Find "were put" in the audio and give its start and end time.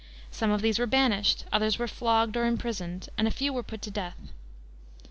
3.53-3.83